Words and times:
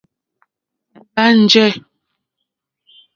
Mbâ 1.01 1.25
njɛ̂. 1.39 1.69